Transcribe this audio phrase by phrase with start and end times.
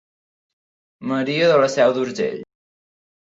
[1.11, 2.41] Maria de la Seu d'Urgell.